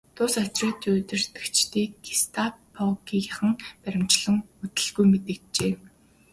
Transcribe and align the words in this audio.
Тус 0.15 0.33
отрядын 0.43 0.93
удирдагчдыг 0.99 1.89
гестапогийнхан 2.05 3.53
баривчилсан 3.81 4.35
нь 4.39 4.45
удалгүй 4.63 5.05
мэдэгджээ. 5.11 5.73